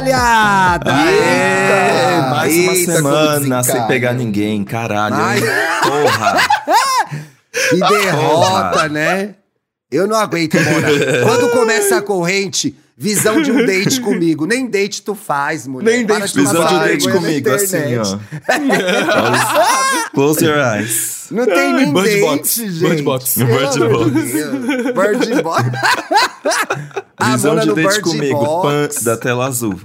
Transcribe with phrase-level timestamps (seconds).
[0.00, 0.92] desencalhada!
[0.94, 5.16] Aê, mais uma Eita, semana sem pegar ninguém, caralho.
[5.82, 6.34] Porra.
[7.70, 8.88] Que derrota, Porra.
[8.88, 9.36] né?
[9.88, 10.88] Eu não aguento, Mona.
[11.22, 14.46] Quando começa a corrente, visão de um date comigo.
[14.46, 15.90] Nem date tu faz, mulher.
[15.96, 18.18] Nem date de Visão de date vergonha na comigo, assim, ó.
[20.14, 21.26] Close your eyes.
[21.30, 22.78] Não tem nem Bird date, box, gente.
[22.80, 23.36] bird box.
[23.36, 24.10] Bird box.
[24.94, 25.64] Bird box.
[27.16, 29.80] A Visão de date comigo, pan da tela azul.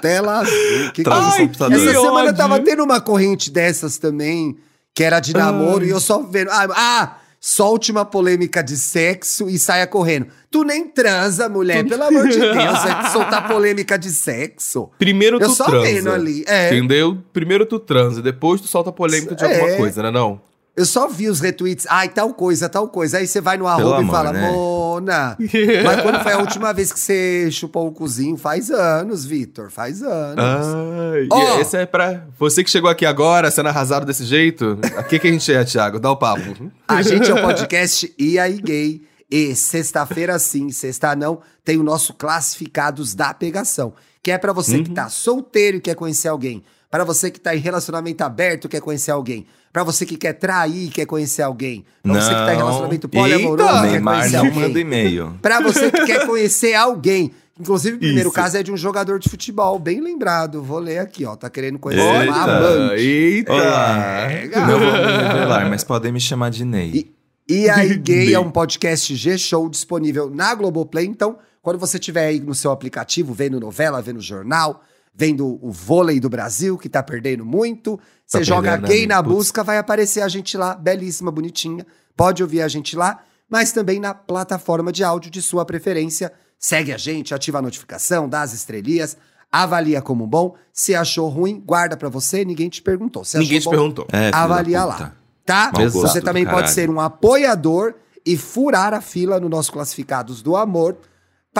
[0.00, 0.90] Tela azul.
[0.92, 1.36] Que Traz coisa.
[1.36, 1.76] o computador.
[1.76, 2.36] Essa que semana ódio.
[2.36, 4.56] tava tendo uma corrente dessas também,
[4.94, 6.50] que era de namoro, e eu só vendo.
[6.50, 7.16] Ah, ah,
[7.46, 10.28] solte uma polêmica de sexo e saia correndo.
[10.50, 14.88] Tu nem transa, mulher, pelo amor de Deus, vai soltar polêmica de sexo.
[14.98, 15.82] Primeiro Eu tu só transa.
[15.86, 16.68] vendo ali, é.
[16.68, 17.18] Entendeu?
[17.34, 19.60] Primeiro tu transa, depois tu solta polêmica de É.
[19.60, 20.40] alguma coisa, né não?
[20.76, 23.18] Eu só vi os retweets, ai, tal coisa, tal coisa.
[23.18, 24.50] Aí você vai no arroba e amor, fala, né?
[24.50, 25.36] Mona.
[25.84, 28.36] Mas quando foi a última vez que você chupou o cozinho?
[28.36, 30.44] Faz anos, Vitor, faz anos.
[30.44, 34.76] Ai, e esse é pra você que chegou aqui agora, sendo arrasado desse jeito.
[34.96, 36.00] Aqui que a gente é, Thiago?
[36.00, 36.42] Dá o papo.
[36.88, 39.02] A gente é o podcast E aí Gay.
[39.30, 43.94] E sexta-feira sim, sexta não, tem o nosso Classificados da Pegação.
[44.22, 46.64] Que é pra você que tá solteiro e quer conhecer alguém.
[46.94, 49.44] Pra você que tá em relacionamento aberto e quer conhecer alguém.
[49.72, 51.84] Pra você que quer trair e quer conhecer alguém.
[52.00, 54.60] Pra você que tá em relacionamento poliamoroso e quer Neymar conhecer não alguém.
[54.62, 55.38] manda e-mail.
[55.42, 57.32] Pra você que quer conhecer alguém.
[57.58, 58.36] Inclusive, o primeiro Isso.
[58.36, 60.62] caso é de um jogador de futebol, bem lembrado.
[60.62, 61.34] Vou ler aqui, ó.
[61.34, 62.30] Tá querendo conhecer Eita.
[62.32, 63.00] uma amante.
[63.02, 63.52] Eita!
[63.52, 64.26] Olá.
[64.28, 64.66] Legal.
[64.68, 67.12] Não vou me revelar, mas podem me chamar de Ney.
[67.48, 71.06] E aí, Gay é um podcast G-Show disponível na Globoplay.
[71.06, 74.84] Então, quando você estiver aí no seu aplicativo, vendo novela, vendo jornal,
[75.14, 79.14] vendo o vôlei do Brasil, que tá perdendo muito, você Tá joga perdendo, Gay né?
[79.14, 79.34] na Putz.
[79.36, 81.86] busca, vai aparecer a gente lá, belíssima, bonitinha.
[82.16, 86.32] Pode ouvir a gente lá, mas também na plataforma de áudio de sua preferência.
[86.58, 89.16] Segue a gente, ativa a notificação, dá as estrelinhas,
[89.52, 90.54] avalia como bom.
[90.72, 93.24] Se achou ruim, guarda pra você, ninguém te perguntou.
[93.24, 94.06] Se Ninguém te bom, perguntou.
[94.12, 95.12] É, avalia lá.
[95.46, 95.70] Tá?
[95.74, 96.74] Mau Você também pode caralho.
[96.74, 97.94] ser um apoiador
[98.24, 100.96] e furar a fila no nosso Classificados do Amor.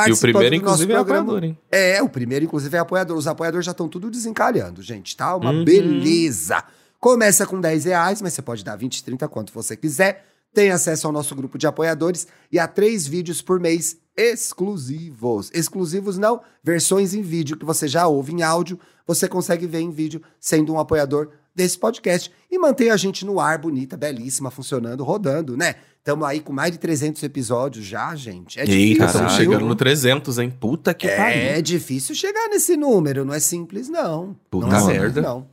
[0.09, 1.21] E o primeiro, do nosso inclusive, é programa.
[1.23, 1.59] apoiador, hein?
[1.71, 3.17] É, o primeiro, inclusive, é apoiador.
[3.17, 5.37] Os apoiadores já estão tudo desencalhando, gente, tá?
[5.37, 5.65] Uma Uhum.
[5.65, 6.65] beleza.
[6.99, 10.27] Começa com 10 reais, mas você pode dar 20, 30, quanto você quiser.
[10.53, 15.51] Tem acesso ao nosso grupo de apoiadores e a três vídeos por mês exclusivos.
[15.53, 19.91] Exclusivos não, versões em vídeo que você já ouve em áudio, você consegue ver em
[19.91, 25.05] vídeo sendo um apoiador desse podcast e mantém a gente no ar, bonita, belíssima, funcionando,
[25.05, 25.77] rodando, né?
[25.99, 28.59] Estamos aí com mais de 300 episódios já, gente.
[28.61, 29.37] É Eita, difícil, Estamos Caralho.
[29.37, 30.51] chegando no 300, hein?
[30.51, 31.63] Puta que É pariu.
[31.63, 34.37] difícil chegar nesse número, não é simples, não.
[34.51, 35.23] Puta não é simples, merda.
[35.23, 35.47] não.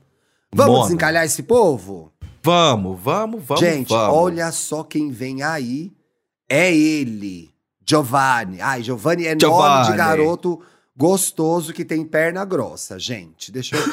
[0.53, 0.83] Vamos Mona.
[0.85, 2.11] desencalhar esse povo?
[2.43, 4.15] Vamos, vamos, vamos, Gente, vamos.
[4.17, 5.91] olha só quem vem aí.
[6.49, 7.49] É ele,
[7.87, 8.59] Giovanni.
[8.59, 9.91] Ai, Giovanni é nome Giovanni.
[9.91, 10.59] de garoto
[10.95, 12.99] gostoso que tem perna grossa.
[12.99, 13.83] Gente, deixa eu...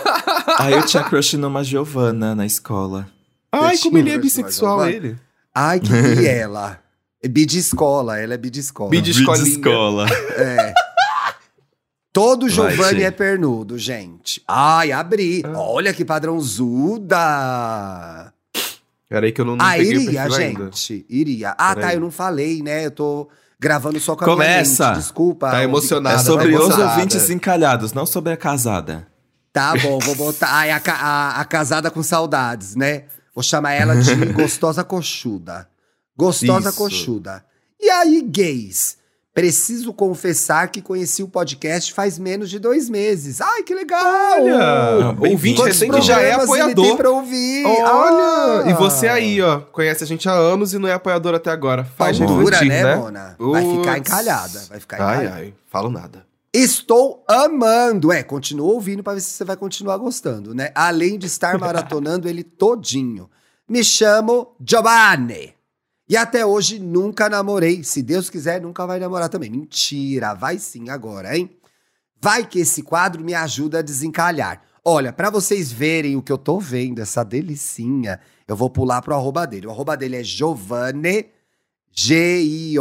[0.58, 3.08] Aí eu tinha crush numa Giovana na escola.
[3.50, 5.16] Ai, como ele é Deixa bissexual, ele.
[5.54, 6.80] Ai, que e ela?
[7.22, 8.90] É bi de escola, ela é bi de escola.
[8.90, 10.06] Bi de escola.
[10.36, 10.74] É.
[12.12, 13.02] Todo Giovanni gente.
[13.04, 14.42] é pernudo, gente.
[14.46, 15.42] Ai, abri.
[15.44, 15.58] Ah.
[15.58, 17.18] Olha que padrãozuda.
[19.08, 20.64] Peraí que eu não, não Ah, peguei o iria, perfil ainda.
[20.64, 21.06] gente.
[21.08, 21.54] Iria.
[21.58, 22.86] Ah, tá, eu não falei, né?
[22.86, 23.28] Eu tô
[23.64, 24.82] gravando só com a Começa.
[24.84, 25.02] minha mente.
[25.02, 25.50] Desculpa.
[25.50, 26.16] Tá emocionado.
[26.16, 29.06] É sobre os ouvintes encalhados, não sobre a casada.
[29.52, 30.48] Tá bom, vou botar.
[30.52, 33.04] Ai, a, ca- a- a casada com saudades, né?
[33.34, 35.66] Vou chamar ela de gostosa coxuda.
[36.16, 36.78] Gostosa Isso.
[36.78, 37.44] coxuda.
[37.80, 38.96] E aí, gays?
[39.34, 43.40] Preciso confessar que conheci o podcast faz menos de dois meses.
[43.40, 44.40] Ai, que legal!
[44.40, 46.84] Olha, ouvinte Quantos recém que já é apoiador.
[46.86, 47.66] tem pra ouvir?
[47.66, 48.62] Olha!
[48.64, 48.70] Ah!
[48.70, 51.84] E você aí, ó, conhece a gente há anos e não é apoiador até agora.
[51.84, 52.94] Faz Dura, refletir, né, né?
[52.94, 53.36] Mona?
[53.36, 54.62] Vai ficar encalhada.
[54.68, 55.36] Vai ficar Ai, encalhada.
[55.36, 56.24] ai, falo nada.
[56.52, 58.12] Estou amando.
[58.12, 60.70] É, continua ouvindo pra ver se você vai continuar gostando, né?
[60.76, 63.28] Além de estar maratonando ele todinho.
[63.68, 65.54] Me chamo Giovanni.
[66.08, 67.82] E até hoje nunca namorei.
[67.82, 69.50] Se Deus quiser, nunca vai namorar também.
[69.50, 71.50] Mentira, vai sim agora, hein?
[72.20, 74.62] Vai que esse quadro me ajuda a desencalhar.
[74.84, 79.14] Olha, pra vocês verem o que eu tô vendo, essa delicinha, eu vou pular pro
[79.14, 79.66] arroba dele.
[79.66, 81.26] O arroba dele é Giovanni,
[81.90, 82.76] G-I-O-V-A-N-E,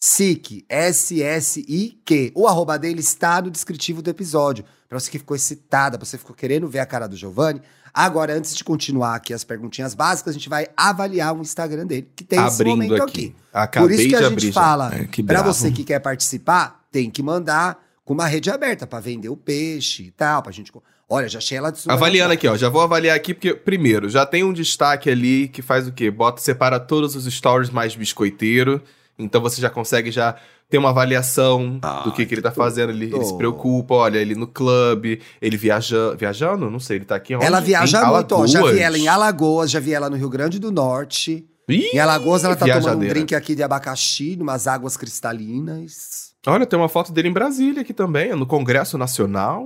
[0.00, 2.32] SIC, S-S-I-Q.
[2.34, 4.64] O arroba dele está no descritivo do episódio.
[4.88, 7.60] Pra você que ficou excitada, pra você que ficou querendo ver a cara do Giovanni.
[7.92, 12.08] Agora, antes de continuar aqui as perguntinhas básicas, a gente vai avaliar o Instagram dele,
[12.14, 13.26] que tem esse Abrindo momento aqui.
[13.26, 13.36] aqui.
[13.52, 14.52] Acabei Por isso que de a gente já.
[14.52, 15.52] fala, É, bravo.
[15.52, 20.04] você que quer participar, tem que mandar com uma rede aberta pra vender o peixe
[20.04, 20.72] e tal, pra gente...
[21.12, 22.56] Olha, já achei ela de Avaliando aqui, ó.
[22.56, 26.08] Já vou avaliar aqui, porque, primeiro, já tem um destaque ali que faz o quê?
[26.08, 28.80] Bota, separa todos os stories mais biscoiteiro.
[29.18, 30.36] Então você já consegue já
[30.70, 32.90] ter uma avaliação Ah, do que, que ele tá fazendo.
[32.90, 37.16] Ele, ele se preocupa, olha, ele no clube, ele viaja, viajando, não sei, ele tá
[37.16, 37.44] aqui onde?
[37.44, 38.46] Ela viaja Em muito, ó.
[38.46, 38.80] Já vi Alagoas.
[38.80, 41.44] ela em Alagoas, já vi ela no Rio Grande do Norte.
[41.68, 46.30] Ih, Em Alagoas ela tá tomando um drink aqui de abacaxi, numas águas cristalinas.
[46.46, 49.62] Olha, tem uma foto dele em Brasília aqui também, no Congresso Nacional.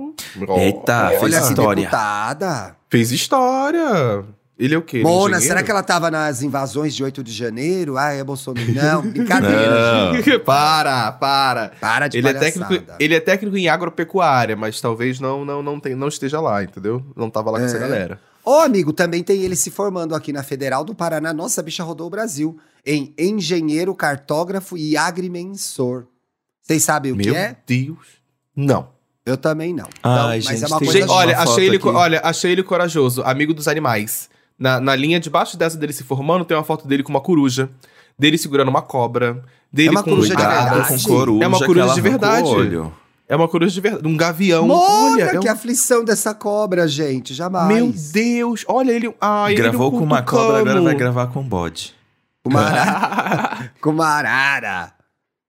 [0.57, 1.75] Eita, olha, fez Olha história.
[1.83, 2.75] deputada.
[2.89, 4.25] Fez história.
[4.57, 4.97] Ele é o quê?
[4.97, 5.41] Ele é Mona, engenheiro?
[5.47, 7.97] será que ela tava nas invasões de 8 de janeiro?
[7.97, 8.71] Ah, é Bolsonaro.
[8.73, 10.13] Não, brincadeira.
[10.13, 10.29] gente.
[10.29, 11.69] Não, para, para.
[11.79, 15.79] Para de Ele é, técnico, ele é técnico em agropecuária, mas talvez não, não, não,
[15.79, 17.03] tem, não esteja lá, entendeu?
[17.15, 17.79] Não tava lá com essa É.
[17.79, 18.19] galera.
[18.45, 21.33] Ô, amigo, também tem ele se formando aqui na Federal do Paraná.
[21.33, 22.57] Nossa, a bicha rodou o Brasil.
[22.85, 26.05] Em engenheiro, cartógrafo e agrimensor.
[26.61, 27.55] Vocês sabem o Meu que é?
[27.67, 27.97] Deus.
[28.55, 28.89] Não.
[29.25, 29.89] Eu também não.
[30.03, 31.87] Ai, Então, mas gente, é uma coisa Gente, olha, achei ele, aqui.
[31.87, 34.29] olha, achei ele corajoso, amigo dos animais.
[34.57, 37.69] Na, na linha debaixo dessa dele se formando, tem uma foto dele com uma coruja,
[38.17, 40.87] dele segurando uma cobra, dele É uma com coruja de verdade?
[40.87, 41.43] com coruja.
[41.43, 42.47] É uma coruja de verdade.
[42.47, 42.93] olho.
[43.27, 44.69] É uma coruja de verdade, um gavião.
[44.69, 47.33] Olha, é que um- aflição dessa cobra, gente.
[47.33, 47.67] Jamais.
[47.67, 49.13] Meu Deus, olha ele.
[49.19, 51.93] Ai, ele Gravou um com uma cobra, agora vai gravar com bode.
[52.43, 53.71] Com uma arara.
[53.81, 54.93] com uma arara.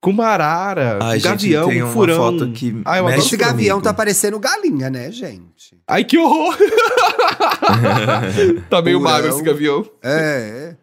[0.06, 2.16] Com uma arara, Ai, um gente, gavião, tem um uma furão.
[2.16, 3.82] foto que Ai, eu Esse gavião comigo.
[3.82, 5.76] tá parecendo galinha, né, gente?
[5.84, 6.56] Ai, que horror!
[8.70, 9.12] tá meio Furão.
[9.12, 9.84] magro esse gavião.
[10.00, 10.70] É.
[10.72, 10.76] é.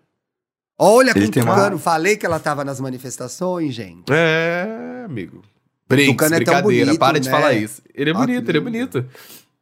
[0.77, 1.79] Olha, Ele com uma- Tucano.
[1.79, 4.11] Falei que ela tava nas manifestações, gente.
[4.11, 5.41] É, amigo.
[5.87, 7.31] Brinks, Tucano é tão brincadeira, bonito, para de né?
[7.33, 7.81] falar isso.
[7.95, 9.05] Ele é Ah, bonito, ele é bonito.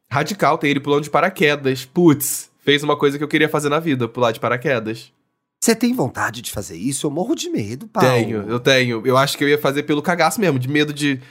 [0.10, 1.86] Radical, tem ele pulando de paraquedas.
[1.86, 5.12] Putz, fez uma coisa que eu queria fazer na vida, pular de paraquedas.
[5.64, 7.06] Você tem vontade de fazer isso?
[7.06, 8.10] Eu morro de medo, Paulo.
[8.10, 9.02] Tenho, eu tenho.
[9.06, 11.22] Eu acho que eu ia fazer pelo cagaço mesmo, de medo de...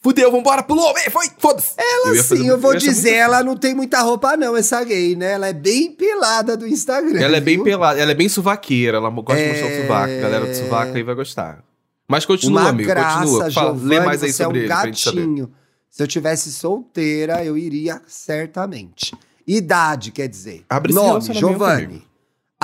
[0.00, 1.74] Fudeu, vambora, pulou, foi, foda-se.
[1.76, 5.16] Ela, fazer sim, eu vou dizer, muito- ela não tem muita roupa, não, essa gay,
[5.16, 5.32] né?
[5.32, 7.18] Ela é bem pelada do Instagram.
[7.20, 7.64] Ela é bem viu?
[7.64, 9.82] pelada, ela é bem suvaqueira, ela gosta de mostrar o É.
[9.82, 10.12] sovaco.
[10.12, 11.64] A galera do sovaco aí vai gostar.
[12.08, 13.50] Mas continua, Uma amigo, graça, continua.
[13.50, 15.52] Fala, lê Giovanni, mais aí você sobre é um ele gatinho.
[15.90, 19.12] Se eu tivesse solteira, eu iria certamente.
[19.46, 20.64] Idade, quer dizer.
[20.70, 22.04] Abre Nome, Giovanni.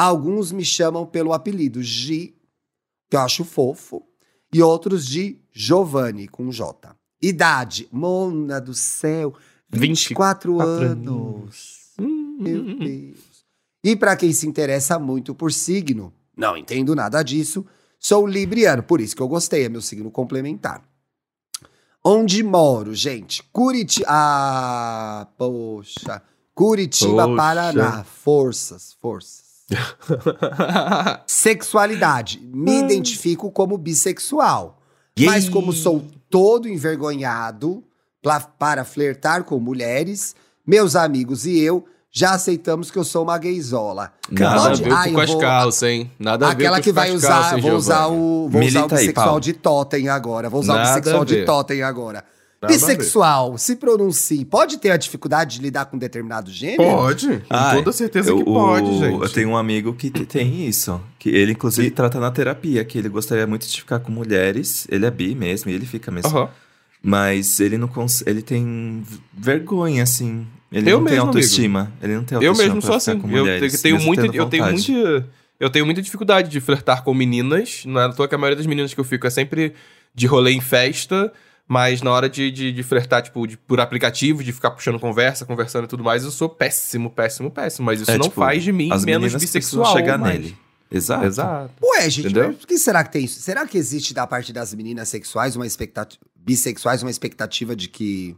[0.03, 2.35] Alguns me chamam pelo apelido Gi,
[3.09, 4.03] que eu acho fofo,
[4.53, 6.97] e outros de Giovanni, com J.
[7.23, 9.33] Idade, Mona do céu,
[9.71, 11.93] 24 24 anos.
[12.01, 12.77] Hum, Meu.
[12.79, 13.19] Deus.
[13.85, 17.65] E para quem se interessa muito por signo, não entendo nada disso,
[17.97, 20.83] sou libriano, por isso que eu gostei, é meu signo complementar.
[22.05, 23.41] Onde moro, gente?
[23.53, 24.07] Curitiba.
[24.09, 26.21] Ah, poxa.
[26.53, 27.37] Curitiba, Poxa.
[27.37, 28.03] Paraná.
[28.03, 29.52] Forças, forças.
[31.27, 32.41] Sexualidade.
[32.53, 34.79] Me identifico como bissexual.
[35.21, 37.85] Mas como sou todo envergonhado
[38.23, 40.35] pla- para flertar com mulheres,
[40.67, 44.13] meus amigos e eu já aceitamos que eu sou uma gaysola.
[44.31, 46.11] Nada Pode- a ver Ah, com as vou- calças, hein?
[46.19, 48.89] Nada a ver Aquela com que vai usar, vou usar o, vou usar o aí,
[48.91, 49.41] bissexual Paulo.
[49.41, 50.51] de totem agora.
[50.51, 52.25] Vou usar Nada o bissexual de totem agora.
[52.69, 54.45] Bissexual, se pronuncie.
[54.45, 56.83] Pode ter a dificuldade de lidar com determinado gênero?
[56.83, 59.21] Pode, com Ai, toda certeza eu, que pode, o- gente.
[59.23, 61.01] Eu tenho um amigo que te- tem isso.
[61.19, 64.87] Que ele, inclusive, trata na terapia, que ele gostaria muito de ficar com mulheres.
[64.91, 66.31] Ele é bi mesmo, e ele fica mesmo.
[66.31, 66.49] Aham.
[67.03, 68.23] Mas ele não cons...
[68.27, 69.03] ele tem
[69.37, 70.47] vergonha, assim.
[70.71, 71.93] Ele Eu não tem mesmo, autoestima.
[72.01, 73.21] Ele não tem Eu autoestima mesmo pra sou ficar assim.
[73.21, 76.61] com Eu mulheres, te- tenho mesmo muita, eu tenho muita, eu tenho muita dificuldade de
[76.61, 77.83] flertar com meninas.
[77.87, 79.75] Não é à toa que a maioria das meninas que eu fico é sempre
[80.15, 81.33] de rolê em festa.
[81.69, 85.47] Mas na hora de, de, de flertar, tipo, de- por aplicativo, de ficar puxando conversa,
[85.47, 87.87] conversando e tudo mais, eu sou péssimo, péssimo, péssimo.
[87.87, 89.93] Mas isso É, não tipo, faz de mim As menos bissexual.
[89.97, 90.57] chegar mas- nele.
[90.91, 91.25] Exato.
[91.25, 91.71] Exato.
[91.83, 92.53] Ué, gente, Entendeu?
[92.53, 93.41] por que será que tem isso?
[93.41, 96.21] Será que existe da parte das meninas sexuais uma expectativa.
[96.37, 98.37] bissexuais uma expectativa de que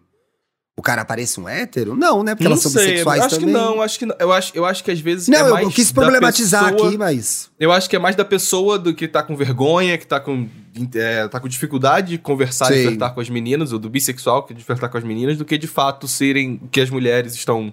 [0.79, 1.97] o cara pareça um hétero?
[1.97, 2.35] Não, né?
[2.37, 3.47] Porque não elas são sei, bissexuais acho também.
[3.47, 4.15] que não, acho que não.
[4.21, 6.89] Eu acho, eu acho que às vezes Não, é eu, mais eu quis problematizar pessoa-
[6.91, 7.51] aqui, mas.
[7.59, 10.49] Eu acho que é mais da pessoa do que tá com vergonha, que tá com,
[10.95, 12.83] é, tá com dificuldade de conversar e Sim.
[12.89, 15.57] flertar com as meninas, ou do bissexual que de flertar com as meninas, do que
[15.57, 17.73] de fato serem o que as mulheres estão,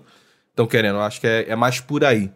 [0.49, 0.95] estão querendo.
[0.95, 2.31] Eu acho que é, é mais por aí.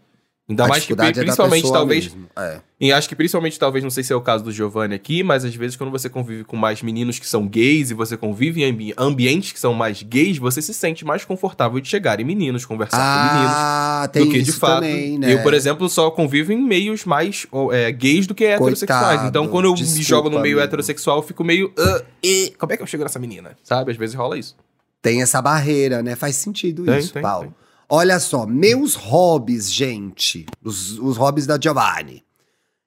[0.48, 2.16] Ainda a mais que é principalmente, talvez.
[2.38, 2.60] É.
[2.80, 5.44] E acho que principalmente, talvez, não sei se é o caso do Giovanni aqui, mas
[5.44, 8.70] às vezes quando você convive com mais meninos que são gays e você convive em
[8.70, 12.64] ambi- ambientes que são mais gays, você se sente mais confortável de chegar em meninos,
[12.64, 14.82] conversar com meninos Ah, tem do que de fato.
[14.82, 15.34] também, né?
[15.34, 19.08] Eu, por exemplo, só convivo em meios mais é, gays do que heterossexuais.
[19.08, 20.60] Coitado, Então, quando eu me desculpa, jogo no meio amigo.
[20.68, 21.74] heterossexual, eu fico meio.
[21.76, 23.58] "Ah, e, como é que eu chego nessa menina?
[23.64, 23.90] Sabe?
[23.92, 24.56] Às vezes rola isso.
[25.02, 26.16] Tem essa barreira, né?
[26.16, 27.46] Faz sentido Tem, isso, tem, Paulo.
[27.48, 27.65] tem.
[27.90, 30.46] Olha só, meus hobbies, gente.
[30.64, 32.24] Os, os hobbies da Giovanni.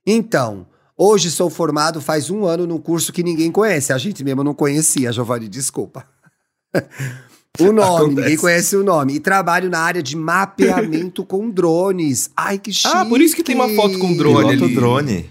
[0.07, 3.93] Então, hoje sou formado faz um ano num curso que ninguém conhece.
[3.93, 6.07] A gente mesmo não conhecia, Giovanni, desculpa.
[7.61, 8.15] O nome, Acontece.
[8.21, 9.15] ninguém conhece o nome.
[9.15, 12.31] E trabalho na área de mapeamento com drones.
[12.37, 12.95] Ai, que chique.
[12.95, 14.75] Ah, por isso que tem uma foto com drone Piloto ali.
[14.77, 15.31] drone.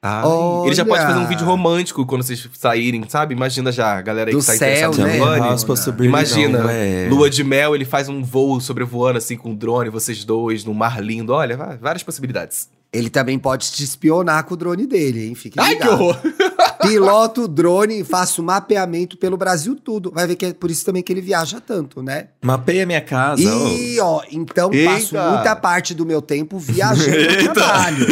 [0.00, 0.24] Ai,
[0.66, 3.34] Ele já pode fazer um vídeo romântico quando vocês saírem, sabe?
[3.34, 5.56] Imagina já, a galera aí Do que tá céu, interessada né?
[5.66, 7.08] possibility, Imagina, não, é.
[7.10, 10.74] lua de mel, ele faz um voo sobrevoando assim com um drone, vocês dois, num
[10.74, 11.32] mar lindo.
[11.32, 12.68] Olha, várias possibilidades.
[12.92, 15.34] Ele também pode te espionar com o drone dele, hein?
[15.34, 16.00] Fique Ai, que ligado.
[16.00, 16.16] horror!
[16.80, 20.10] Piloto o drone e faço mapeamento pelo Brasil tudo.
[20.14, 22.28] Vai ver que é por isso também que ele viaja tanto, né?
[22.42, 23.42] Mapeia minha casa.
[23.42, 25.30] E, ó, então passo Eita.
[25.30, 27.10] muita parte do meu tempo viajando
[27.44, 28.06] no trabalho.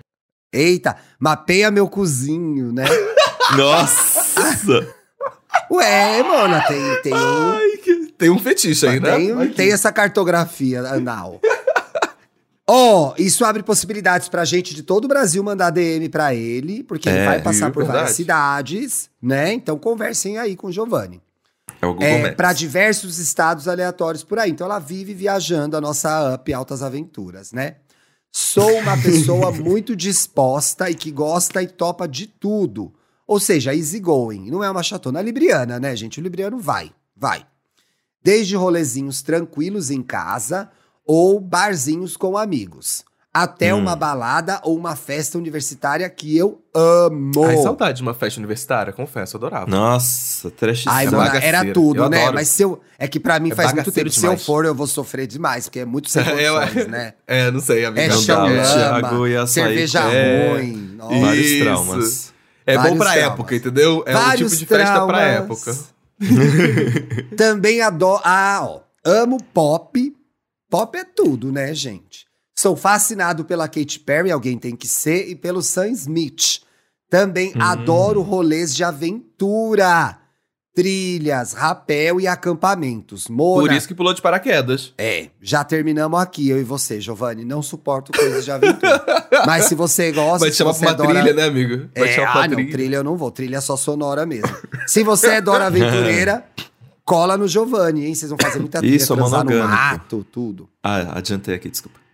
[0.52, 2.84] Eita, mapeia meu cozinho, né?
[3.56, 4.86] Nossa!
[5.70, 9.16] Ué, mano, tem, tem, um, Ai, que- Tem um fetiche aí, né?
[9.16, 11.40] tem, Ai, tem essa cartografia anal.
[12.70, 17.08] Ó, isso abre possibilidades pra gente de todo o Brasil mandar DM pra ele, porque
[17.08, 19.52] ele É, vai passar é por várias cidades, né?
[19.54, 21.22] Então conversem aí com o Giovanni.
[21.80, 24.50] É o Google É, para diversos estados aleatórios por aí.
[24.50, 27.76] Então ela vive viajando a nossa up Altas Aventuras, né?
[28.30, 32.92] Sou uma pessoa muito disposta e que gosta e topa de tudo.
[33.26, 34.50] Ou seja, easygoing.
[34.50, 35.20] Não é uma chatona.
[35.20, 36.20] Libriana, né, gente?
[36.20, 37.46] O libriano vai, vai.
[38.22, 40.70] Desde rolezinhos tranquilos em casa
[41.04, 43.04] ou barzinhos com amigos.
[43.32, 43.78] Até Hum.
[43.80, 47.44] uma balada ou uma festa universitária que eu amo.
[47.44, 49.70] Ai, saudade de uma festa universitária, confesso, eu adorava.
[49.70, 52.18] Nossa, trash Ai, É mano, era tudo, Eu né?
[52.22, 52.34] adoro.
[52.34, 52.80] Mas se eu.
[52.98, 54.10] É que pra mim É faz muito tempo.
[54.10, 54.44] Se eu demais.
[54.46, 57.12] for, eu vou sofrer demais, porque é muito sem Eu- condições, né?
[57.28, 58.02] É, não sei, amiga.
[58.02, 60.52] É chão Thiago ia sair cerveja É.
[60.52, 60.94] ruim.
[60.96, 61.20] nossa.
[61.20, 62.32] Vários traumas.
[62.66, 63.32] É bom Vários pra traumas.
[63.32, 64.02] época, entendeu?
[64.06, 65.68] É um Vários tipo de festa pra traumas.
[65.68, 65.78] época.
[67.36, 68.20] Também adoro.
[68.24, 68.80] Ah, ó.
[69.04, 70.14] Amo pop.
[70.70, 72.26] Pop é tudo, né, gente?
[72.60, 76.58] Sou fascinado pela Katy Perry, alguém tem que ser, e pelo Sam Smith.
[77.08, 77.62] Também Hum.
[77.62, 80.18] adoro rolês de aventura.
[80.74, 83.28] Trilhas, rapel e acampamentos.
[83.28, 84.92] Mona, Por isso que pulou de paraquedas.
[84.98, 87.44] É, já terminamos aqui, eu e você, Giovanni.
[87.44, 89.04] Não suporto coisas de aventura.
[89.46, 91.14] Mas se você gosta, Vai te chamar pra uma adora...
[91.14, 91.88] trilha, né, amigo?
[91.96, 92.72] Vai te É, chamar pra ah, não, trilha.
[92.72, 93.30] trilha eu não vou.
[93.30, 94.50] Trilha é só sonora mesmo.
[94.84, 96.44] Se você é Dora Aventureira,
[97.04, 98.14] cola no Giovanni, hein?
[98.16, 100.68] Vocês vão fazer muita trilha, Isso, transar no mato, tudo.
[100.82, 102.07] Ah, adiantei aqui, desculpa.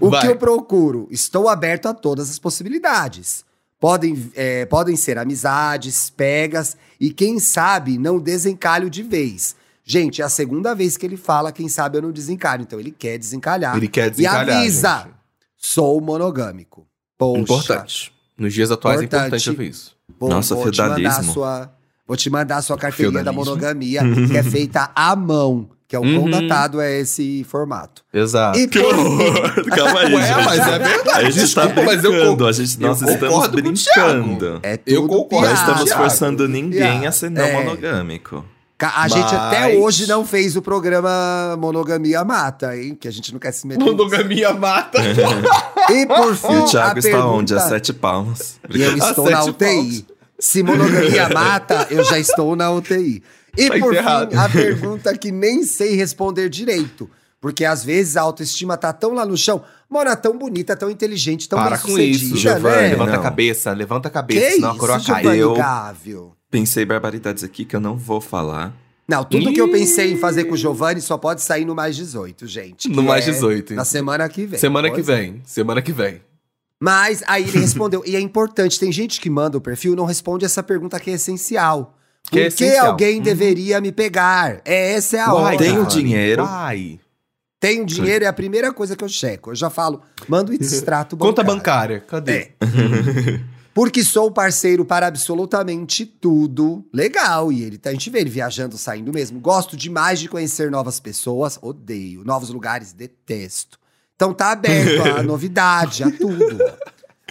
[0.00, 0.20] O Vai.
[0.22, 1.08] que eu procuro?
[1.10, 3.44] Estou aberto a todas as possibilidades.
[3.80, 9.56] Podem, é, podem ser amizades, pegas e quem sabe não desencalho de vez.
[9.84, 12.62] Gente, é a segunda vez que ele fala, quem sabe eu não desencalho.
[12.62, 13.76] Então ele quer desencalhar.
[13.76, 15.14] Ele quer desencalhar, E avisa, gente.
[15.56, 16.86] sou monogâmico.
[17.18, 18.12] Poxa, Importante.
[18.38, 19.26] Nos dias atuais é Importante.
[19.26, 19.96] importante ouvir isso.
[20.20, 21.32] Nossa, vou te mandar a feudalismo.
[21.32, 21.72] sua,
[22.06, 25.98] vou te mandar a sua carteirinha da monogamia, que é feita à mão, que é
[25.98, 26.20] o Uhum.
[26.22, 28.02] quão datado é esse formato.
[28.14, 28.58] Exato.
[28.58, 30.44] E por fim, Calma aí, Ué, gente.
[30.46, 31.10] mas é verdade.
[31.18, 34.60] A gente Desculpa, tá mas eu a gente, nós eu estamos brincando.
[34.62, 35.34] é Eu concordo.
[35.34, 35.54] Não piada.
[35.60, 36.02] estamos Thiago.
[36.02, 37.08] forçando ninguém Piada.
[37.08, 37.52] a ser não É.
[37.52, 38.42] monogâmico.
[38.80, 41.10] A gente até hoje não fez o programa
[41.58, 42.96] Monogamia Mata, hein?
[42.98, 43.94] Que a gente não quer se meter nisso.
[43.94, 44.98] Monogamia mata.
[45.92, 47.26] E por fim, E o Thiago a está pergunta...
[47.28, 47.54] onde?
[47.54, 48.58] A sete palmas.
[48.70, 49.66] E eu A estou na sete UTI.
[49.66, 50.04] palmos.
[50.38, 53.22] Se monogamia mata, eu já estou na UTI.
[53.56, 54.30] E Tá por enterrado.
[54.30, 57.08] fim, a pergunta que nem sei responder direito.
[57.40, 59.64] Porque às vezes a autoestima tá tão lá no chão.
[59.90, 62.88] Mora tão bonita, tão inteligente, tão Para bem com isso, Giovanni, né?
[62.90, 63.22] Levanta a Não.
[63.22, 65.36] cabeça, levanta a Que cabeça, senão a coroa isso, cai.
[65.36, 66.32] Eu- Gávio?
[66.50, 68.72] Pensei barbaridades aqui que eu não vou falar.
[69.08, 71.96] Não, tudo que eu pensei em fazer com o Giovanni só pode sair no mais
[71.96, 72.88] 18, gente.
[72.88, 73.76] No que mais é 18, hein?
[73.76, 74.58] Na semana que vem.
[74.60, 75.02] Semana que é.
[75.02, 75.42] vem.
[75.44, 76.22] Semana que vem.
[76.80, 78.02] Mas aí ele respondeu.
[78.06, 81.10] e é importante, tem gente que manda o perfil e não responde essa pergunta que
[81.10, 81.98] é essencial.
[82.30, 83.22] Que Por é que alguém Uhum.
[83.22, 84.60] deveria me pegar?
[84.64, 85.56] É, essa é a Uai, hora.
[85.58, 86.42] tenho dinheiro.
[86.44, 86.98] Uai.
[87.60, 89.50] Tenho dinheiro, é a primeira coisa que eu checo.
[89.50, 92.00] Eu já falo, manda o extrato Conta bancário.
[92.00, 92.32] bancária, cadê?
[92.32, 93.40] É.
[93.74, 96.84] Porque sou parceiro para absolutamente tudo.
[96.92, 99.40] Legal, e ele tá, a gente vê ele viajando, saindo mesmo.
[99.40, 102.22] Gosto demais de conhecer novas pessoas, odeio.
[102.24, 103.78] Novos lugares, detesto.
[104.14, 106.58] Então tá aberto a novidade, a tudo.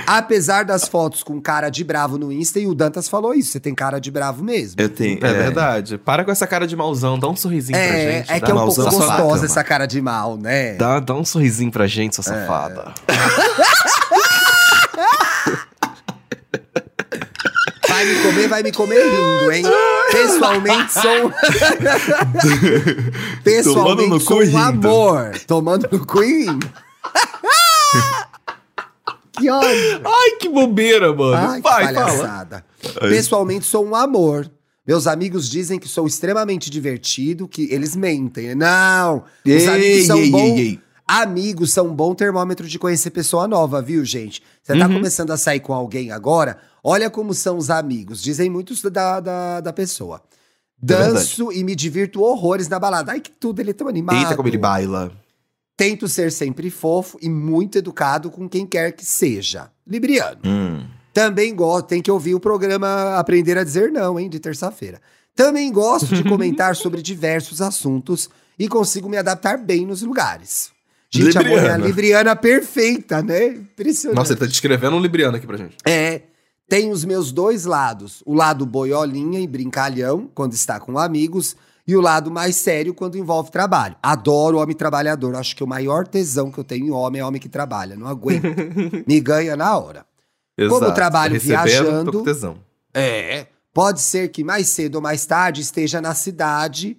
[0.07, 3.59] Apesar das fotos com cara de bravo no Insta, e o Dantas falou isso, você
[3.59, 4.79] tem cara de bravo mesmo.
[4.81, 5.17] Eu tenho.
[5.25, 5.97] É, verdade.
[5.97, 8.31] Para com essa cara de mauzão, dá um sorrisinho pra É, gente.
[8.31, 10.73] é que é um pouco gostosa essa cara de mal, né?
[10.75, 12.93] Dá, dá um sorrisinho pra gente, sua safada.
[17.87, 19.63] Vai me comer, vai me comer rindo, hein?
[20.11, 21.31] Pessoalmente sou.
[23.43, 25.31] Pessoalmente Tomando no sou cu um amor.
[25.45, 26.69] Tomando no cu e rindo.
[29.41, 30.01] que ódio.
[30.05, 31.35] Ai, que bobeira, mano.
[31.35, 32.05] Ai, que Vai, fala.
[32.07, 32.65] palhaçada.
[32.99, 34.49] Pessoalmente sou um amor.
[34.87, 38.55] Meus amigos dizem que sou extremamente divertido, que eles mentem.
[38.55, 39.17] Não!
[39.45, 40.57] Os Ei, amigos são ei, bom.
[40.57, 40.79] ei.
[41.07, 44.41] Amigos são um bom termômetro de conhecer pessoa nova, viu, gente?
[44.63, 44.93] Você tá Uhum.
[44.93, 46.57] começando a sair com alguém agora?
[46.83, 48.23] Olha como são os amigos.
[48.23, 50.21] Dizem muitos da, da, da pessoa.
[50.81, 50.85] É.
[50.85, 53.11] Danço e me divirto horrores na balada.
[53.11, 54.17] Ai, que tudo, ele é tão animado.
[54.17, 55.11] Eita, como ele baila.
[55.81, 59.71] Tento ser sempre fofo e muito educado com quem quer que seja.
[59.87, 60.39] Libriano.
[60.45, 60.85] Hum.
[61.11, 65.01] Também gosto, tem que ouvir o programa Aprender a Dizer Não, hein, de terça-feira.
[65.35, 70.69] Também gosto de comentar sobre diversos assuntos e consigo me adaptar bem nos lugares.
[71.09, 71.85] Gente, é a Libriana.
[71.87, 73.47] Libriana perfeita, né?
[73.47, 74.17] Impressionante.
[74.17, 75.77] Nossa, ele tá descrevendo um libriano aqui pra gente.
[75.83, 76.21] É,
[76.69, 78.21] tem os meus dois lados.
[78.23, 81.55] O lado boiolinha e brincalhão, quando está com amigos,
[81.87, 83.95] e o lado mais sério, quando envolve trabalho.
[84.01, 85.35] Adoro homem trabalhador.
[85.35, 87.95] Acho que o maior tesão que eu tenho em homem é homem que trabalha.
[87.95, 88.43] Não aguento.
[89.07, 90.05] Me ganha na hora.
[90.69, 92.57] Como eu trabalho Recebendo, viajando- tô com tesão.
[92.93, 93.47] É.
[93.73, 96.97] Pode ser que mais cedo ou mais tarde esteja na cidade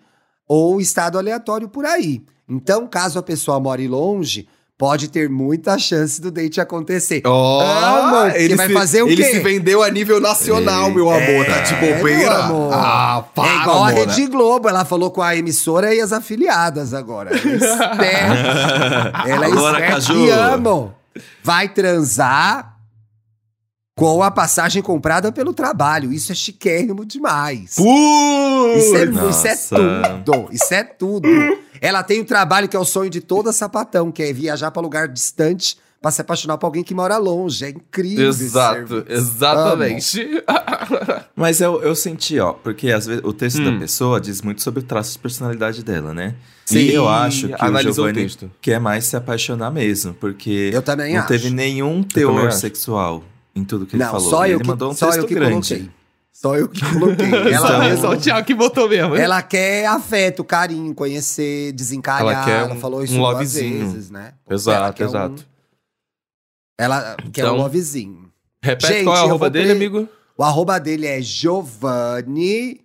[0.48, 2.24] ou estado aleatório por aí.
[2.48, 4.48] Então, caso a pessoa more longe,
[4.78, 7.22] pode ter muita chance do date acontecer.
[7.24, 9.30] Ó, Amo, porque vai se, fazer o ele quê?
[9.30, 11.46] se vendeu a nível nacional, meu amor.
[11.46, 12.18] tá de É, bobeira?
[12.18, 12.72] meu amor.
[12.74, 13.98] Ah, para, é igual a amor.
[14.08, 17.30] Rede Globo, ela falou com a emissora e as afiliadas agora.
[17.30, 19.28] Ela é esperta.
[19.28, 20.18] Ela é Agora, esperta Caju.
[20.26, 20.94] e amo.
[21.44, 22.72] Vai transar
[23.94, 26.12] com a passagem comprada pelo trabalho.
[26.12, 27.74] Isso é chiquérrimo demais.
[27.76, 28.84] Putz!
[28.84, 29.56] Isso é, isso é
[30.24, 30.48] tudo.
[30.50, 31.28] Isso é tudo.
[31.82, 34.80] Ela tem o trabalho que é o sonho de toda sapatão, que é viajar para
[34.80, 37.64] lugar distante pra se apaixonar por alguém que mora longe.
[37.64, 38.28] É incrível.
[38.28, 40.42] Exato, exatamente.
[41.36, 43.72] Mas eu, eu senti, ó, porque às vezes o texto Hum.
[43.74, 46.34] da pessoa diz muito sobre o traço de personalidade dela, né?
[46.64, 48.50] Sim, e eu acho que analisou o o Giovanni texto.
[48.60, 51.28] quer mais se apaixonar mesmo, porque Eu também não acho.
[51.28, 53.24] teve nenhum teor sexual
[53.54, 54.30] em tudo que ele Não, falou.
[54.30, 55.52] só eu ele que, mandou um só texto eu que grande.
[55.74, 55.90] coloquei.
[56.42, 57.26] Só eu que coloquei.
[57.54, 59.14] Ela, só, Então- só o Thiago que botou mesmo.
[59.14, 62.20] ela quer afeto, carinho, conhecer, desencalhar.
[62.20, 64.34] Ela Ela, quer um- falou isso um vezes, né?
[64.50, 65.46] Exato, Ela quer um- exato.
[66.78, 68.28] ela quer Então- um lovezinho.
[68.60, 70.08] Repete Gente, qual é o arroba dele, amigo?
[70.36, 72.80] O arroba dele é Giovanni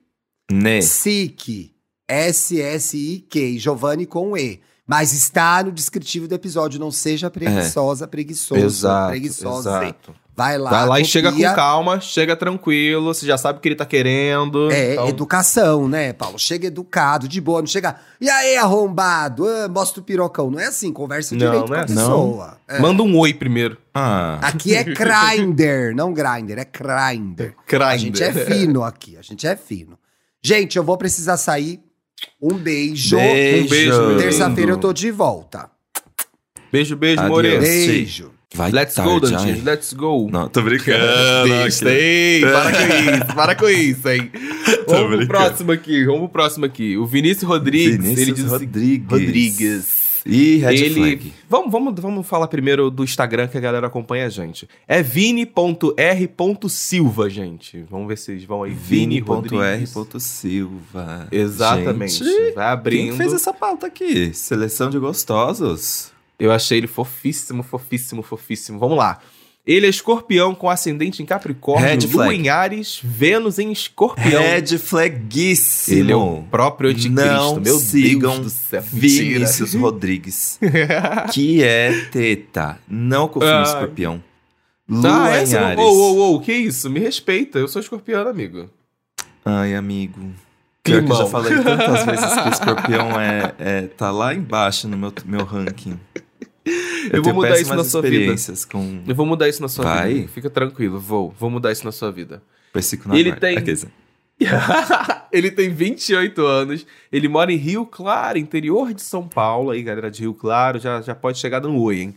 [0.52, 0.82] Né?
[0.82, 1.74] Sick.
[2.10, 3.58] S-S-I-K.
[3.60, 4.60] Giovanni com E.
[4.86, 6.80] Mas está no descritivo do episódio.
[6.80, 9.70] Não seja preguiçosa, preguiçoso, preguiçosa.
[9.84, 10.16] exato.
[10.38, 10.70] Vai lá.
[10.70, 11.54] Vai lá e chega com copia.
[11.56, 14.72] calma, chega tranquilo, você já sabe o que ele tá querendo.
[14.72, 16.38] É, então- educação, né, Paulo?
[16.38, 17.96] Chega educado, de boa, não chega.
[18.22, 19.48] E aí, arrombado?
[19.48, 20.52] Ah, mostra o pirocão.
[20.52, 21.96] Não é assim, conversa Não, direito não com é a assim.
[21.96, 22.58] pessoa.
[22.68, 22.80] É.
[22.80, 23.80] Manda um oi primeiro.
[23.92, 27.56] Ah, Aqui é grinder, não grinder, é grinder.
[27.84, 29.98] A gente é fino aqui, a gente é fino.
[30.44, 31.82] Gente, eu vou precisar sair.
[32.40, 33.18] Um beijo.
[33.18, 33.64] beijo.
[33.66, 35.68] Um beijo, Terça-feira eu tô de volta.
[36.72, 37.24] Beijo, beijo.
[37.24, 37.62] Moreno.
[37.62, 38.32] Beijo.
[38.54, 39.54] Vai Let's tarde, go, Dantinho.
[39.56, 39.62] ai.
[39.62, 40.30] Let's go.
[40.32, 41.04] Não, tô brincando.
[41.48, 44.32] Deixa, ei, para com isso, para com isso, hein?
[44.88, 46.98] Vamos pro próximo aqui, vamos pro próximo aqui.
[46.98, 49.10] O Vinícius Rodrigues, Vinícius ele diz Rodrigues.
[49.10, 50.08] Rodrigues.
[50.28, 50.94] Ih, red ele...
[50.96, 51.34] flag.
[51.50, 54.68] Vamos, vamos, vamos falar primeiro do Instagram que a galera acompanha a gente.
[54.86, 55.50] É vini.r.silva,
[57.30, 57.86] gente.
[57.90, 58.74] Vamos ver se eles vão aí.
[58.74, 59.88] Vini.r.silva.
[61.32, 62.24] Exatamente.
[62.24, 63.04] Gente, Vai abrindo.
[63.04, 64.34] Quem que fez essa pauta aqui?
[64.34, 66.12] Seleção de gostosos.
[66.40, 68.78] Eu achei ele fofíssimo, fofíssimo, fofíssimo.
[68.80, 69.20] Vamos lá.
[69.66, 74.42] Ele é escorpião com ascendente em Capricórnio, Lua em Ares, Vênus em escorpião.
[74.42, 76.00] Red flagíssimo.
[76.00, 77.16] Ele é o próprio anticristo.
[77.22, 78.82] Não Meu sigam Deus do céu.
[78.82, 80.58] Vinícius Rodrigues.
[81.34, 82.80] que é teta.
[82.88, 83.60] Não confio Ai.
[83.60, 84.24] no escorpião.
[84.88, 85.54] Lua Tá, em.
[85.56, 85.80] Ares.
[85.84, 86.90] Ô, ô, ô, que isso?
[86.90, 87.60] Me respeita.
[87.60, 88.70] Eu sou escorpião, amigo.
[89.44, 90.32] Ai, amigo.
[90.82, 94.88] Pior que eu já falei tantas vezes que o escorpião é, é- tá lá embaixo
[94.88, 96.00] no meu, meu ranking.
[96.68, 98.36] Eu, vou tenho mudar isso na sua vida.
[98.70, 100.14] com Eu vou mudar isso na sua Vai?
[100.14, 100.28] vida.
[100.30, 101.34] Fica tranquilo, vou.
[101.38, 102.42] Vou mudar isso na sua vida.
[103.08, 103.56] na Ele tem-
[105.32, 109.72] ele tem 28 anos, ele mora em Rio Claro, interior de São Paulo.
[109.72, 112.16] Aí, galera de Rio Claro, já, já pode chegar dando oi, hein?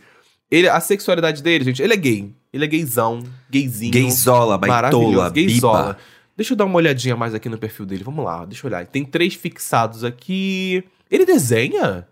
[0.49, 2.31] Ele, a sexualidade dele, gente, ele é gay.
[2.53, 3.93] Ele é gaysão, gayzinho.
[3.93, 5.83] Gayzola, baitola, gayzola.
[5.93, 5.97] biba.
[6.35, 8.03] Deixa eu dar uma olhadinha mais aqui no perfil dele.
[8.03, 8.85] Vamos lá, deixa eu olhar.
[8.85, 10.83] Tem três fixados aqui.
[11.09, 12.07] Ele desenha?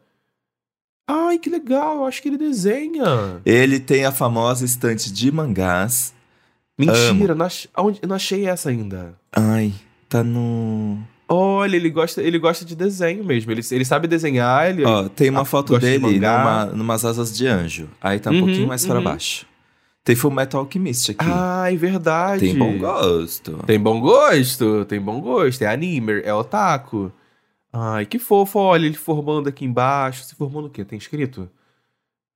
[1.12, 1.98] Ai, que legal.
[1.98, 3.41] Eu acho que ele desenha.
[3.45, 6.13] Ele tem a famosa estante de mangás.
[6.78, 9.13] Mentira, não ach- eu não achei essa ainda.
[9.36, 9.74] Ai,
[10.08, 10.98] tá no...
[11.28, 13.52] Olha, ele gosta, ele gosta de desenho mesmo.
[13.52, 14.69] Ele, ele sabe desenhar.
[14.69, 14.84] Ele...
[14.86, 16.38] Ó, tem uma Ah, foto de dele mangá.
[16.39, 17.88] numa, numas asas de anjo.
[18.02, 19.04] Aí tá um Uhum, pouquinho mais uhum.
[19.04, 19.45] baixo.
[20.04, 21.26] Tem Full Metal Alchemist aqui.
[21.30, 22.39] Ai, verdade.
[22.45, 23.52] tem bom gosto.
[23.67, 25.62] Tem bom gosto, tem bom gosto.
[25.62, 27.12] É anime, é otaku.
[27.71, 28.60] Ai, que fofo.
[28.60, 30.23] Olha, ele formando aqui embaixo.
[30.23, 30.84] Se formando o quê?
[30.84, 31.49] Tem escrito?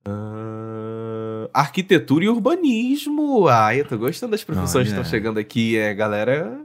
[0.04, 3.48] Ah, arquitetura e urbanismo.
[3.48, 5.76] Ai, eu tô gostando das profissões que estão chegando aqui.
[5.76, 6.60] É, galera...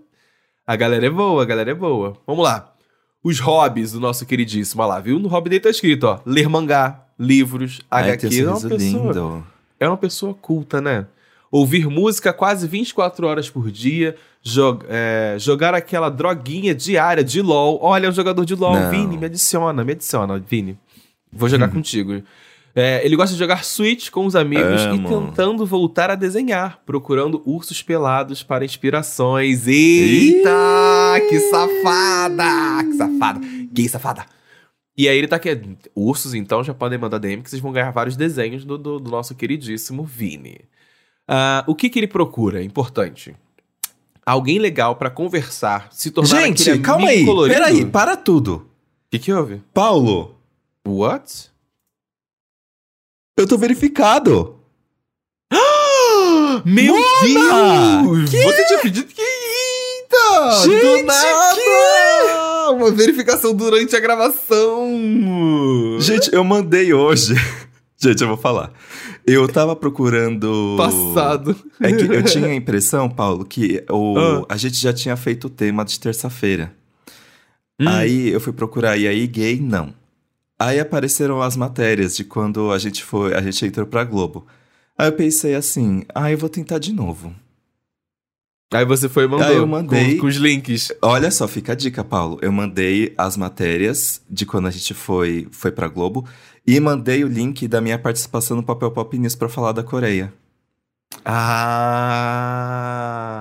[0.67, 2.15] A galera é boa, a galera é boa.
[2.27, 2.75] Vamos lá.
[3.23, 4.83] Os hobbies do nosso queridíssimo.
[4.83, 5.17] Olha lá, viu?
[5.17, 6.19] No hobby dele tá escrito, ó.
[6.23, 8.39] Ler mangá, livros, Ai, HQ.
[8.39, 9.47] É uma, pessoa, lindo.
[9.79, 11.07] é uma pessoa culta, né?
[11.51, 17.79] Ouvir música quase 24 horas por dia, jog- é, jogar aquela droguinha diária de LOL.
[17.81, 18.73] Olha, é um jogador de LOL.
[18.79, 18.89] Não.
[18.91, 20.77] Vini, me adiciona, me adiciona, Vini.
[21.31, 21.73] Vou jogar Hum.
[21.73, 22.21] contigo.
[22.75, 24.95] É, ele gosta de jogar Switch com os amigos Amo.
[24.95, 29.67] e tentando voltar a desenhar, procurando ursos pelados para inspirações.
[29.67, 30.49] Eita!
[31.29, 32.83] Que safada!
[32.83, 33.39] Que safada!
[33.73, 34.25] Gay safada!
[34.97, 35.49] E aí ele tá aqui.
[35.95, 39.09] Ursos, então, já podem mandar DM que vocês vão ganhar vários desenhos do, do, do
[39.11, 40.59] nosso queridíssimo Vini.
[41.27, 42.61] Ah, o que que ele procura?
[42.63, 43.35] Importante.
[44.29, 47.25] Alguém legal pra conversar, se tornar Gente, calma aí.
[47.25, 47.59] colorido.
[47.59, 48.57] Peraí, para tudo.
[48.57, 49.59] O que que houve?
[49.73, 50.35] Paulo,
[50.87, 51.49] What?
[53.35, 54.55] eu tô verificado.
[56.63, 58.03] Meu Mona!
[58.03, 58.29] Deus!
[58.29, 59.19] Você tinha pedido que.
[59.19, 60.61] Eita!
[60.63, 62.71] Gente, do nada!
[62.73, 64.87] Uma verificação durante a gravação!
[65.99, 67.33] Gente, eu mandei hoje.
[67.97, 68.71] Gente, eu vou falar.
[69.31, 70.75] Eu tava procurando.
[70.77, 71.55] Passado.
[71.79, 74.17] É que eu tinha a impressão, Paulo, que o...
[74.17, 74.45] Ah.
[74.49, 76.73] a gente já tinha feito o tema de terça-feira.
[77.79, 77.87] Hum.
[77.87, 79.93] Aí eu fui procurar, e aí gay, não.
[80.57, 84.45] Aí apareceram as matérias de quando a gente foi, a gente entrou pra Globo.
[84.97, 87.33] Aí eu pensei assim, ah, eu vou tentar de novo.
[88.71, 89.47] Aí você foi e mandou.
[89.47, 90.15] Aí eu mandei.
[90.15, 90.91] Com, com os links.
[91.01, 92.37] Olha só, fica a dica, Paulo.
[92.41, 96.25] Eu mandei as matérias de quando a gente foi, foi pra Globo
[96.65, 100.31] e mandei o link da minha participação no Papel Pop News pra falar da Coreia.
[102.11, 102.61] Ah.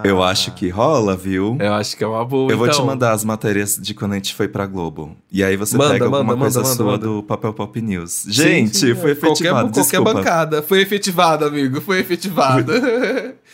[0.03, 1.59] Eu acho que rola, viu?
[1.61, 2.51] Eu acho que é uma boa.
[2.51, 2.87] Eu vou te então.
[2.87, 5.15] mandar as matérias de quando a gente foi pra Globo.
[5.31, 8.25] E aí você Manda, pega manda, alguma manda, coisa sua do Papel Pop News.
[8.29, 10.15] Gente, sim, foi qualquer, efetivado, qualquer desculpa.
[10.15, 10.63] bancada.
[10.63, 11.83] Foi efetivado, amigo.
[11.83, 12.73] Foi efetivado.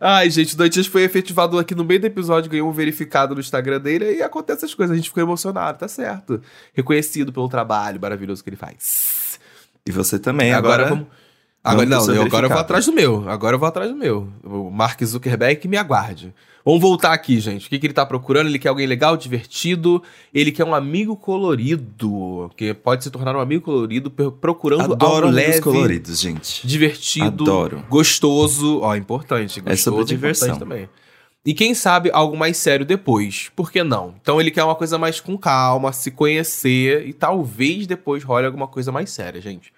[0.00, 3.40] Ai, gente, o Dantes foi efetivado aqui no meio do episódio, ganhou um verificado no
[3.40, 4.92] Instagram dele e acontece essas coisas.
[4.92, 6.40] A gente ficou emocionado, tá certo.
[6.72, 9.38] Reconhecido pelo trabalho maravilhoso que ele faz.
[9.86, 10.96] E você também, agora, agora...
[10.96, 11.19] vamos.
[11.62, 13.28] Agora, não, seu eu, agora eu vou atrás do meu.
[13.28, 14.28] Agora eu vou atrás do meu.
[14.42, 16.32] O Mark Zuckerberg me aguarde.
[16.64, 17.66] Vamos voltar aqui, gente.
[17.66, 18.46] O que, que ele tá procurando?
[18.48, 20.02] Ele quer alguém legal, divertido.
[20.32, 22.50] Ele quer um amigo colorido.
[22.56, 26.66] Que pode se tornar um amigo colorido procurando Adoro algo leve, coloridos, gente.
[26.66, 27.84] divertido, Adoro.
[27.88, 28.80] gostoso.
[28.80, 29.60] Ó, importante.
[29.60, 30.48] Gostoso, É sobre diversão.
[30.48, 30.88] importante também.
[31.44, 33.50] E quem sabe algo mais sério depois.
[33.56, 34.14] Por que não?
[34.20, 38.66] Então ele quer uma coisa mais com calma, se conhecer e talvez depois role alguma
[38.68, 39.72] coisa mais séria, gente.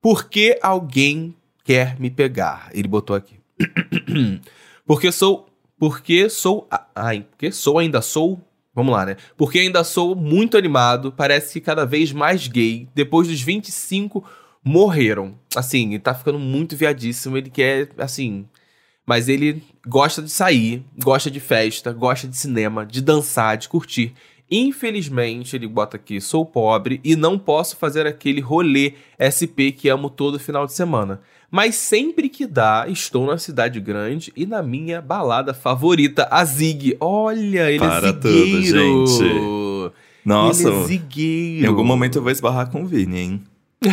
[0.00, 1.34] Por que alguém
[1.64, 2.70] quer me pegar?
[2.72, 3.36] Ele botou aqui.
[4.86, 5.48] porque sou.
[5.78, 6.68] Porque sou.
[6.94, 8.40] Ai, porque sou, ainda sou.
[8.74, 9.16] Vamos lá, né?
[9.36, 12.88] Porque ainda sou muito animado, parece que cada vez mais gay.
[12.94, 14.24] Depois dos 25,
[14.62, 15.34] morreram.
[15.56, 17.36] Assim, ele tá ficando muito viadíssimo.
[17.36, 18.46] Ele quer, assim.
[19.04, 24.14] Mas ele gosta de sair, gosta de festa, gosta de cinema, de dançar, de curtir.
[24.50, 30.08] Infelizmente, ele bota aqui, sou pobre e não posso fazer aquele rolê SP que amo
[30.08, 31.20] todo final de semana.
[31.50, 36.96] Mas sempre que dá, estou na cidade grande e na minha balada favorita, a Zig.
[37.00, 39.06] Olha, ele Para é tudo, zigueiro.
[39.06, 39.92] gente.
[40.24, 41.64] Nossa, ele é zigueiro.
[41.64, 43.42] em algum momento eu vou esbarrar com o Vini, hein?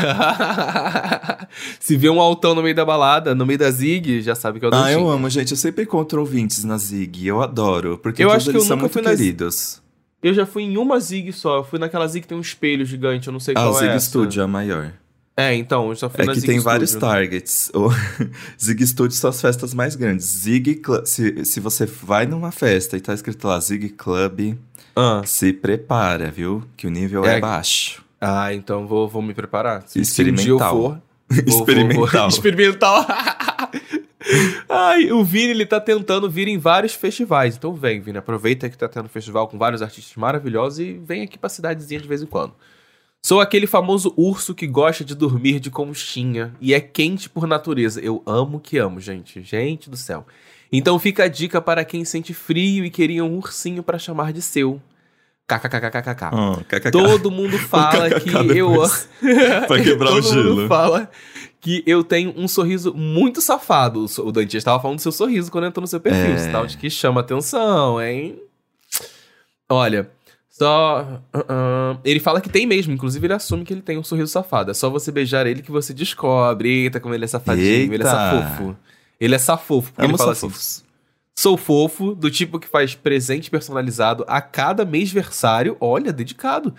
[1.80, 4.66] Se vê um altão no meio da balada, no meio da Zig, já sabe que
[4.66, 5.52] é o Ah, eu amo, gente.
[5.52, 7.26] Eu sempre encontro ouvintes na Zig.
[7.28, 7.98] Eu adoro.
[8.00, 9.82] Porque Eu todos acho que eles eu são muito fui na queridos.
[10.24, 11.58] Eu já fui em uma Zig só.
[11.58, 13.80] Eu fui naquela Zig que tem um espelho gigante, eu não sei Ah, qual é.
[13.80, 14.06] Zig essa.
[14.08, 14.92] Studio é a maior.
[15.38, 17.08] É, então, eu só fui É na que Zig tem vários Studio.
[17.08, 17.70] targets.
[17.74, 17.90] O
[18.64, 20.26] Zig Studio são as festas mais grandes.
[20.26, 21.06] Zig Club.
[21.06, 24.56] Se, se você vai numa festa e tá escrito lá Zig Club,
[24.96, 25.22] Ah.
[25.26, 26.64] se prepara, viu?
[26.78, 28.04] Que o nível é, É- baixo.
[28.20, 29.84] Ah, então vou, vou me preparar.
[29.86, 30.72] Se, se um eu Experimental.
[30.72, 31.02] for.
[31.30, 32.08] vou- vou- Experimental.
[32.22, 33.08] vou- Experimental.
[34.70, 37.56] Ai, o Vini, ele tá tentando vir em vários festivais.
[37.56, 38.18] Então vem, Vini.
[38.18, 42.08] Aproveita que tá tendo festival com vários artistas maravilhosos e vem aqui pra cidadezinha de
[42.08, 42.54] vez em quando.
[43.24, 48.00] Sou aquele famoso urso que gosta de dormir de conchinha e é quente por natureza.
[48.00, 49.42] Eu amo que amo, gente.
[49.42, 50.26] Gente do céu.
[50.72, 54.42] Então fica a dica para quem sente frio e queria um ursinho pra chamar de
[54.42, 54.82] seu.
[55.48, 56.32] KKKKKK.
[56.34, 56.92] Oh, kkk.
[56.92, 58.72] Todo mundo fala que eu
[59.84, 60.68] quebrar o Todo mundo gelo.
[60.68, 61.10] fala
[61.66, 64.06] que eu tenho um sorriso muito safado.
[64.20, 66.36] O Dante estava falando do seu sorriso quando entrou no seu perfil.
[66.36, 66.38] É.
[66.38, 68.40] Sinal de que chama atenção, hein?
[69.68, 70.08] Olha,
[70.48, 71.24] só.
[71.34, 72.94] ah, ah, ele fala que tem mesmo.
[72.94, 74.70] Inclusive, ele assume que ele tem um sorriso safado.
[74.70, 76.84] É só você beijar ele que você descobre.
[76.84, 77.92] Eita, como ele é safadinho.
[77.92, 78.12] Ele é Eita.
[78.12, 78.78] safofo.
[79.20, 79.92] Ele é safofo.
[79.92, 80.84] Porque Amo ele fala assim: safofos.
[81.36, 86.76] Sou fofo, do tipo que faz presente personalizado a cada mêsversário, olha, dedicado.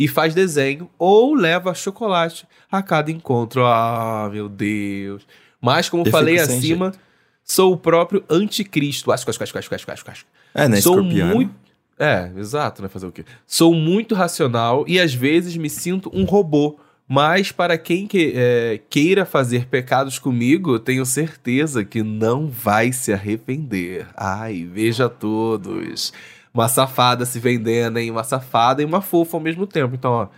[0.00, 3.66] E faz desenho ou leva chocolate a cada encontro.
[3.66, 5.26] Ah, meu Deus.
[5.60, 6.92] Mas, como Eu falei acima,
[7.44, 9.12] sou o próprio anticristo.
[9.12, 10.26] Acho, acho, acho, acho, acho, acho, acho.
[10.54, 10.80] É, né?
[10.80, 11.34] Sou Escorpiano.
[11.34, 11.54] muito.
[11.98, 12.88] É, exato, né?
[12.88, 13.26] Fazer o quê?
[13.46, 16.78] Sou muito racional e às vezes me sinto um robô.
[17.06, 23.12] Mas para quem que- é, queira fazer pecados comigo, tenho certeza que não vai se
[23.12, 24.06] arrepender.
[24.16, 26.12] Ai, veja todos.
[26.52, 28.10] Uma safada se vendendo, hein?
[28.10, 29.94] Uma safada e uma fofa ao mesmo tempo.
[29.94, 30.28] Então, ó,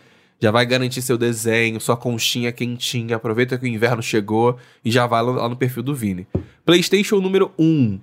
[0.40, 3.14] Já vai garantir seu desenho, sua conchinha quentinha.
[3.16, 6.26] Aproveita que o inverno chegou e já vai lá no perfil do Vini.
[6.66, 8.00] PlayStation número 1.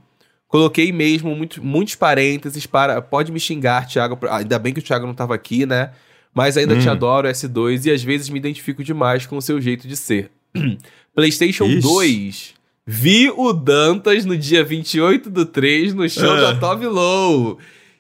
[0.48, 3.02] Coloquei mesmo muito, muitos parênteses para.
[3.02, 4.18] Pode me xingar, Thiago.
[4.32, 5.92] Ainda bem que o Thiago não estava aqui, né?
[6.34, 6.80] Mas ainda Hum.
[6.80, 10.32] te adoro, S2, e às vezes me identifico demais com o seu jeito de ser.
[11.14, 11.82] PlayStation Ixi.
[11.82, 12.54] 2.
[12.86, 16.54] Vi o Dantas no dia 28 do 3 no show Ah.
[16.54, 17.60] da Tove Low.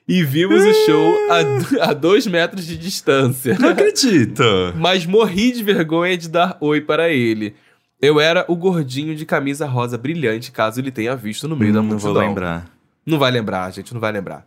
[0.09, 3.55] E vimos o show a, a dois metros de distância.
[3.59, 4.43] Não acredito.
[4.75, 7.53] Mas morri de vergonha de dar oi para ele.
[8.01, 11.79] Eu era o gordinho de camisa rosa brilhante, caso ele tenha visto no meio da
[11.79, 12.13] Hum, não multidão.
[12.13, 12.67] vou lembrar.
[13.05, 14.45] Não vai lembrar, gente, não vai lembrar.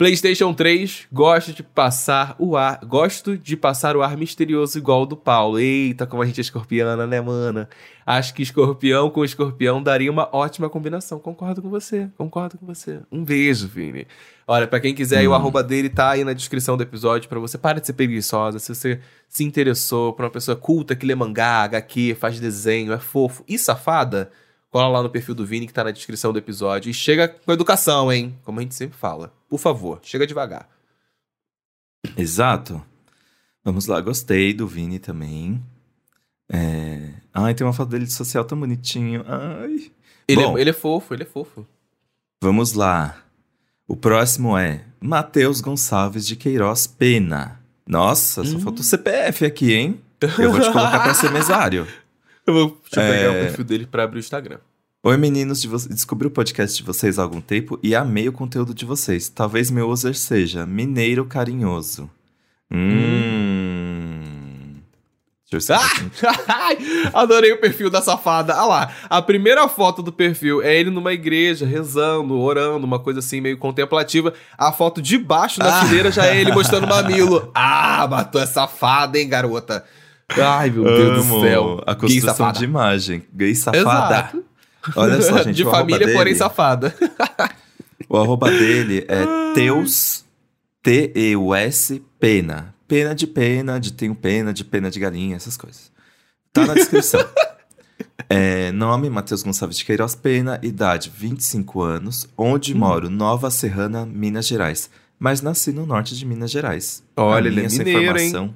[0.00, 5.04] PlayStation 3, gosto de passar o ar, gosto de passar o ar misterioso igual o
[5.04, 5.58] do Paulo.
[5.58, 7.68] Eita, como a gente é escorpiana, né, mana?
[8.06, 11.18] Acho que escorpião com escorpião daria uma ótima combinação.
[11.18, 13.00] Concordo com você, concordo com você.
[13.12, 14.06] Um beijo, Vini.
[14.46, 17.38] Olha, pra quem quiser, aí, o arroba dele tá aí na descrição do episódio pra
[17.38, 17.58] você.
[17.58, 18.58] Para de ser preguiçosa.
[18.58, 22.98] Se você se interessou por uma pessoa culta que lê mangá, HQ, faz desenho, é
[22.98, 24.30] fofo e safada,
[24.70, 26.90] cola lá no perfil do Vini que tá na descrição do episódio.
[26.90, 28.38] E chega com educação, hein?
[28.44, 29.32] Como a gente sempre fala.
[29.48, 30.68] Por favor, chega devagar.
[32.16, 32.82] Exato.
[33.64, 35.62] Vamos lá, gostei do Vini também.
[36.50, 37.10] É...
[37.32, 39.24] Ai, tem uma foto dele de social tão bonitinho.
[39.26, 39.90] Ai.
[40.26, 40.56] Ele, Bom.
[40.56, 41.66] é, ele é fofo, ele é fofo.
[42.42, 43.22] Vamos lá.
[43.86, 47.60] O próximo é Matheus Gonçalves de Queiroz Pena.
[47.86, 48.60] Nossa, só Hum.
[48.60, 50.00] falta o CPF aqui, hein?
[50.38, 51.86] Eu vou te colocar pra ser mesário.
[52.46, 53.18] Eu vou deixa eu É.
[53.18, 54.58] pegar o perfil dele pra abrir o Instagram.
[55.02, 55.76] Oi, meninos, de vo...
[55.88, 59.28] descobri o podcast de vocês há algum tempo e amei o conteúdo de vocês.
[59.28, 62.10] Talvez meu user seja Mineiro Carinhoso.
[62.70, 64.76] Hum.
[65.50, 65.78] Deixa eu
[66.46, 66.78] Ai,
[67.12, 68.54] Adorei o perfil da safada.
[68.54, 73.18] Ah lá, a primeira foto do perfil é ele numa igreja, rezando, orando, uma coisa
[73.18, 74.32] assim meio contemplativa.
[74.56, 75.84] A foto de baixo na Ah.
[75.84, 77.50] fileira já é ele mostrando o mamilo.
[77.52, 79.84] Ah, matou é safada, hein, garota?
[80.38, 81.82] Ai, meu Deus Amo do céu.
[81.86, 83.22] a construção de imagem.
[83.34, 83.80] Gay safada.
[83.80, 84.44] Exato.
[84.96, 85.56] Olha só, gente.
[85.56, 86.94] de família, dele, porém safada.
[88.08, 90.24] O arroba dele é Teus,
[90.82, 92.74] T-E-U-S, Pena.
[92.88, 95.92] Pena de pena, de tenho pena, de pena de galinha, essas coisas.
[96.52, 97.20] Tá na descrição.
[98.28, 104.46] É, nome, Matheus Gonçalves de Queiroz Pena, idade 25 anos, onde moro, Nova Serrana, Minas
[104.46, 104.88] Gerais.
[105.18, 107.02] Mas nasci no norte de Minas Gerais.
[107.16, 108.54] Olha, ele é mineiro, hein?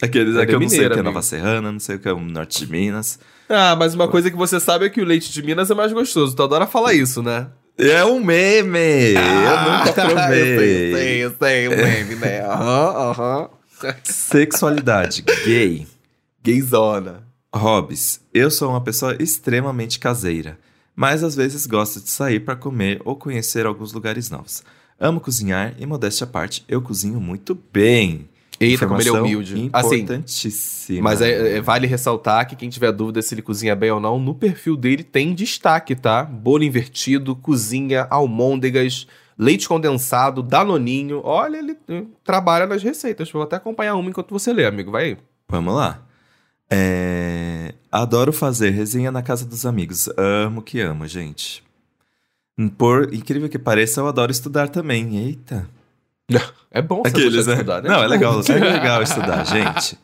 [0.00, 1.02] Aqueles Ele é é que eu não sei o que é.
[1.02, 3.18] Nova Serrana, não sei o que é o norte de Minas.
[3.48, 5.92] Ah, mas uma coisa que você sabe é que o leite de Minas é mais
[5.92, 6.36] gostoso.
[6.36, 7.48] Tu adora falar isso, né?
[7.76, 9.14] É um meme!
[9.14, 10.14] eu nunca provei.
[10.54, 12.40] eu sei, eu sei, eu sei, o meme, né?
[12.46, 13.48] Aham, aham.
[14.02, 15.86] Sexualidade, gay.
[16.42, 17.22] Gayzona.
[17.54, 18.20] Hobbies.
[18.34, 20.58] Eu sou uma pessoa extremamente caseira,
[20.94, 24.62] mas às vezes gosto de sair para comer ou conhecer alguns lugares novos.
[25.00, 28.28] Amo cozinhar e, modéstia à parte, eu cozinho muito bem.
[28.60, 29.70] Eita, como ele é humilde.
[29.72, 31.02] Assim, Importantíssima.
[31.02, 34.18] mas é, é- vale ressaltar que quem tiver dúvida se ele cozinha bem ou não,
[34.18, 36.24] no perfil dele tem destaque, tá?
[36.24, 39.06] Bolo invertido, cozinha, almôndegas,
[39.38, 41.20] leite condensado, danoninho.
[41.24, 43.30] Olha, ele eh, trabalha nas receitas.
[43.30, 44.90] Vou até acompanhar uma enquanto você lê, amigo.
[44.90, 45.16] Vai aí.
[45.48, 46.02] Vamos lá.
[46.70, 50.08] É, Adoro fazer resenha na casa dos amigos.
[50.16, 51.64] Amo que amo, gente.
[52.76, 55.16] Por incrível que pareça, eu adoro estudar também.
[55.16, 55.68] Eita.
[56.70, 57.54] É bom Aqueles, né?
[57.54, 57.88] estudar, né?
[57.88, 59.98] Não, é legal, é legal estudar, gente.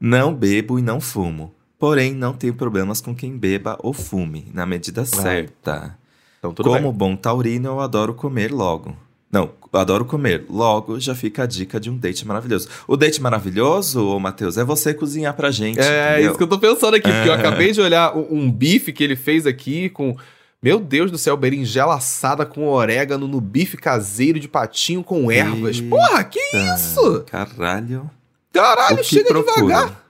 [0.00, 1.54] Não bebo e não fumo.
[1.78, 5.96] Porém, não tenho problemas com quem beba ou fume, na medida certa.
[6.38, 6.92] Então, Como bem.
[6.92, 8.96] bom taurino, eu adoro comer logo.
[9.30, 10.44] Não, adoro comer.
[10.50, 12.68] Logo, já fica a dica de um date maravilhoso.
[12.88, 15.78] O date maravilhoso, ô Matheus, é você cozinhar pra gente.
[15.78, 16.30] É entendeu?
[16.30, 17.36] isso que eu tô pensando aqui, porque eu É.
[17.36, 20.16] acabei de olhar um, um bife que ele fez aqui com.
[20.62, 25.76] Meu Deus do céu, berinjela assada com orégano no bife caseiro de patinho com ervas.
[25.76, 25.88] Eita.
[25.88, 26.38] Porra, que
[26.74, 27.24] isso?
[27.26, 28.10] Caralho.
[28.52, 29.54] Caralho, o chega procura?
[29.56, 30.04] devagar.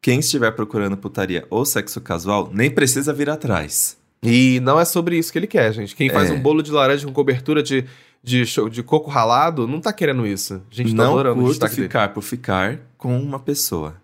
[0.00, 3.96] Quem estiver procurando putaria ou sexo casual, nem precisa vir atrás.
[4.22, 5.96] E não é sobre isso que ele quer, gente.
[5.96, 6.32] Quem faz É.
[6.32, 7.84] um bolo de laranja com cobertura de,
[8.22, 10.62] de, de coco ralado não tá querendo isso.
[10.70, 11.72] A gente tá não adorando o curto dele.
[11.74, 13.96] ficar por ficar com uma pessoa.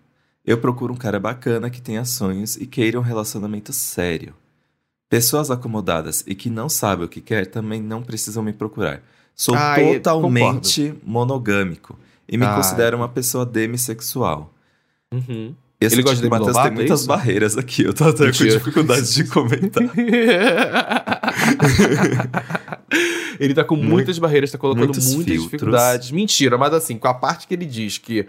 [0.45, 4.33] Eu procuro um cara bacana que tenha sonhos e queira um relacionamento sério.
[5.13, 9.03] Pessoas acomodadas e que não sabem o que quer também não precisam me procurar.
[9.35, 11.95] Sou Ai, totalmente monogâmico
[12.27, 12.55] e me Ai.
[12.55, 14.51] considero uma pessoa demissexual.
[15.13, 15.53] Uhum.
[15.79, 17.07] Esse Ele gosta tipo de Demi Matheus tem é muitas isso?
[17.07, 17.83] barreiras aqui.
[17.83, 19.83] Eu tô até com dificuldade de comentar.
[23.39, 25.43] ele tá com Muito- muitas barreiras, tá colocando muitas filtros.
[25.43, 26.09] dificuldades.
[26.11, 28.21] Mentira, mas assim, com a parte que ele diz que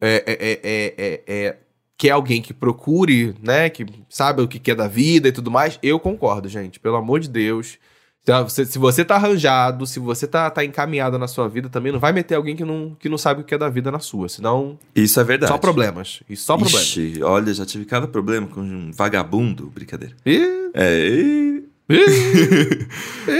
[0.00, 1.56] é, é, é, é, é, é-
[1.98, 5.50] que é alguém que procure, né, que sabe o que quer da vida e tudo
[5.50, 6.78] mais, eu concordo, gente.
[6.78, 7.78] Pelo amor de Deus.
[8.24, 11.92] Se você, se você tá arranjado, se você tá, tá encaminhado na sua vida, também
[11.92, 14.00] não vai meter alguém que não, que não sabe o que é da vida na
[14.00, 14.28] sua.
[14.28, 15.52] Senão, Isso é verdade.
[15.52, 16.24] só problemas.
[16.28, 16.82] E só problemas.
[16.88, 19.70] Ixi, olha, já tive cada problema com um vagabundo.
[19.72, 20.16] Brincadeira.
[20.26, 21.08] Ih, É.
[21.08, 21.96] e- ih.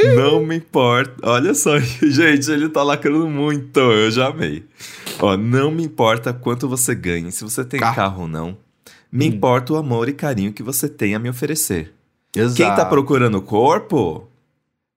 [0.17, 1.15] Não me importa.
[1.29, 3.81] Olha só, gente, ele tá lacrando muito.
[3.81, 4.65] Eu já amei.
[5.21, 7.95] Ó, não me importa quanto você ganhe, se você tem Carro.
[7.97, 8.57] carro, ou não.
[9.11, 9.29] Me Hum.
[9.29, 11.93] importa o amor e carinho que você tem a me oferecer.
[12.35, 12.57] Exato.
[12.57, 14.29] Quem tá procurando corpo,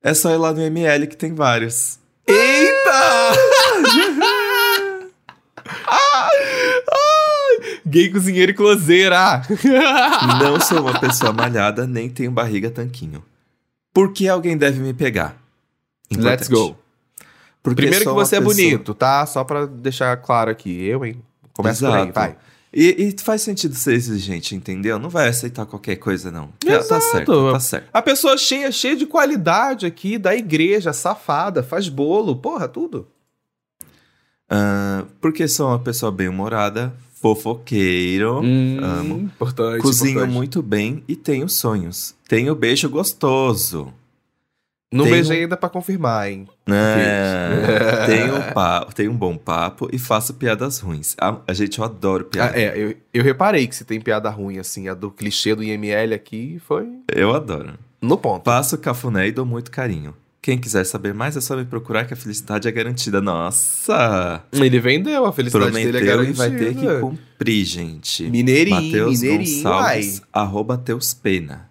[0.03, 1.99] é só ir lá no ML que tem vários.
[2.27, 3.33] Eita!
[7.85, 9.41] Gay cozinheiro e closeira.
[10.41, 13.23] Não sou uma pessoa malhada, nem tenho barriga tanquinho.
[13.93, 15.35] Por que alguém deve me pegar?
[16.11, 16.73] Let's Importante.
[16.73, 16.77] go.
[17.61, 19.25] Primeiro que você é pessoa- bonito, tá?
[19.25, 20.83] Só pra deixar claro aqui.
[20.85, 21.21] Eu, hein?
[21.53, 22.13] Começa por aí, Exato.
[22.19, 22.37] vai.
[22.71, 24.99] E, e faz sentido ser exigente, entendeu?
[24.99, 26.47] Não vai aceitar qualquer coisa, não.
[26.59, 27.01] Tá- Tá Exato.
[27.11, 27.89] certo, tá certo.
[27.91, 33.07] A pessoa cheia, cheia de qualidade aqui, da igreja, safada, faz bolo, porra, tudo.
[34.49, 38.43] Ah, porque sou uma pessoa bem-humorada, fofoqueiro, amo.
[39.15, 39.81] Hum, Importante.
[39.81, 40.33] cozinho importante.
[40.33, 42.15] muito bem e tenho sonhos.
[42.27, 43.93] Tenho beijo gostoso.
[44.91, 46.47] Não Tenho- beijei ainda pra confirmar, hein?
[46.67, 51.15] É, tenho, pa- tenho um bom papo e faço piadas ruins.
[51.21, 52.59] A, a gente, eu adoro Ah, piada.
[52.59, 56.13] é, eu, eu reparei que se tem piada ruim, assim, a do clichê do IML
[56.15, 57.73] aqui foi Eu adoro.
[58.01, 58.45] no ponto.
[58.45, 60.15] Faço cafuné e dou muito carinho.
[60.41, 63.19] Quem quiser saber mais é só me procurar que a felicidade é garantida.
[63.21, 64.41] Nossa!
[64.51, 66.45] Ele vendeu, a felicidade dele é Prometeu garantida.
[66.47, 68.23] e vai ter que cumprir, gente.
[68.29, 71.68] Mineirinho, Matheus mineirinho, Gonçalves, arroba Teus Pena.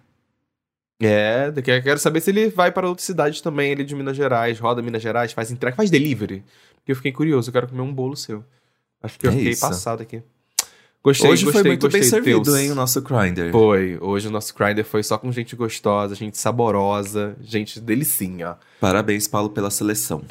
[1.01, 4.17] É, daqui eu quero saber se ele vai para outras cidades também, ele de Minas
[4.17, 6.43] Gerais, roda Minas Gerais, faz entrega, faz delivery.
[6.75, 8.43] Porque eu fiquei curioso, eu quero comer um bolo seu.
[9.01, 9.61] Acho que eu É fiquei isso.
[9.61, 10.21] passado aqui.
[11.01, 12.57] Gostei, Hoje gostei, foi muito gostei bem servido, teus.
[12.57, 13.49] hein, o nosso grinder.
[13.53, 18.57] Foi, hoje o nosso grinder foi só com gente gostosa, gente saborosa, gente delicinha.
[18.81, 20.21] Parabéns, Paulo, pela seleção.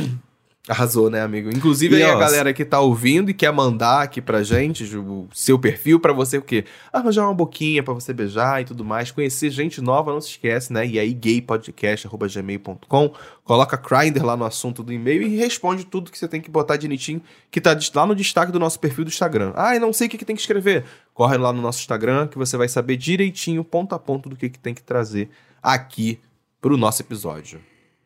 [0.67, 1.49] Arrasou, né, amigo?
[1.49, 4.85] Inclusive E, aí a ó, galera que tá ouvindo e quer mandar aqui pra gente
[4.97, 6.67] o seu perfil pra você o quê?
[6.93, 10.71] Arranjar uma boquinha pra você beijar e tudo mais, conhecer gente nova, não se esquece,
[10.71, 10.87] né?
[10.87, 16.29] E aí gaypodcast@gmail.com, coloca Grindr lá no assunto do e-mail e responde tudo que você
[16.29, 19.55] tem que botar direitinho, que tá lá no destaque do nosso perfil do Instagram.
[19.57, 20.85] Ah, eu não sei o que, que tem que escrever.
[21.15, 24.51] Corre lá no nosso Instagram que você vai saber direitinho, ponto a ponto do que,
[24.51, 25.31] que tem que trazer
[25.63, 26.21] aqui
[26.61, 27.59] pro nosso episódio.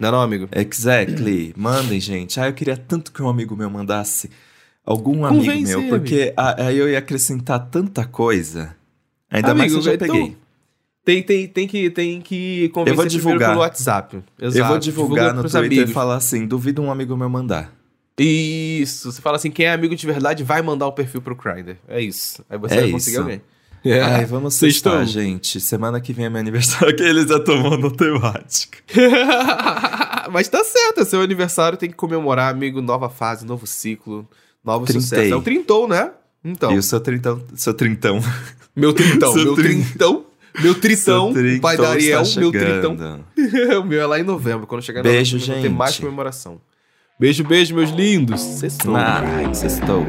[0.02, 0.48] Não é não, amigo?
[0.50, 1.54] Exactly.
[1.56, 2.40] Mandem, gente.
[2.40, 4.28] Ah, eu queria tanto que um amigo meu mandasse
[4.84, 8.74] algum amigo meu, porque aí eu ia acrescentar tanta coisa.
[9.30, 10.36] Ainda mais que eu já então, peguei.
[11.04, 13.50] Tem, tem, tem que, tem que convencer Eu vou divulgar.
[13.50, 14.22] pelo WhatsApp.
[14.40, 14.58] Exato.
[14.58, 15.90] eu vou divulgar Divulga no Twitter amigos.
[15.90, 17.72] e falar assim: duvido um amigo meu mandar.
[18.18, 19.10] Isso.
[19.10, 21.76] Você fala assim, quem é amigo de verdade vai mandar o perfil pro Grindr.
[21.88, 22.44] É isso.
[22.50, 23.40] Aí você É vai conseguir isso.
[23.90, 24.00] Alguém.
[24.02, 25.60] Ai, vamos sextar, estão- gente.
[25.60, 28.78] Semana que vem é meu aniversário, que eles já estão monotemática.
[30.30, 34.26] Mas tá certo, é seu aniversário, tem que comemorar, amigo, nova fase, novo ciclo,
[34.64, 35.02] novo Trintei.
[35.02, 35.32] sucesso.
[35.34, 36.10] É o trintou, né?
[36.44, 38.20] Então, E o seu trintão, seu trintão.
[38.74, 40.24] meu trintão, meu trin- trintão,
[40.60, 43.24] meu tritão, o pai da trintão Ariel, meu tritão.
[43.80, 45.78] o meu é lá em novembro, quando chegar Beijo, novembro, vai ter gente.
[45.78, 46.60] mais comemoração.
[47.20, 48.40] Beijo, beijo, meus lindos.
[48.40, 48.96] Sextou.
[48.96, 49.22] Ah,
[49.54, 50.04] sextou.